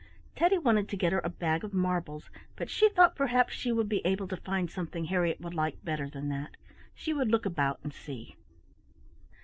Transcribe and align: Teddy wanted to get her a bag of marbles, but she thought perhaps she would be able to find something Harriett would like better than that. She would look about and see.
Teddy 0.35 0.57
wanted 0.57 0.89
to 0.89 0.97
get 0.97 1.13
her 1.13 1.21
a 1.23 1.29
bag 1.29 1.63
of 1.63 1.75
marbles, 1.75 2.31
but 2.55 2.71
she 2.71 2.89
thought 2.89 3.15
perhaps 3.15 3.53
she 3.53 3.71
would 3.71 3.87
be 3.87 4.03
able 4.03 4.27
to 4.27 4.35
find 4.35 4.71
something 4.71 5.05
Harriett 5.05 5.39
would 5.41 5.53
like 5.53 5.85
better 5.85 6.09
than 6.09 6.27
that. 6.29 6.57
She 6.95 7.13
would 7.13 7.29
look 7.29 7.45
about 7.45 7.79
and 7.83 7.93
see. 7.93 8.35